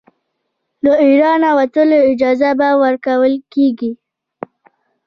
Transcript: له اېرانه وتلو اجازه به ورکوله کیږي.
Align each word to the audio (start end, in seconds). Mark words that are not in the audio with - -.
له 0.83 0.93
اېرانه 1.05 1.49
وتلو 1.57 1.99
اجازه 2.11 2.49
به 2.59 2.69
ورکوله 2.83 3.37
کیږي. 3.53 3.91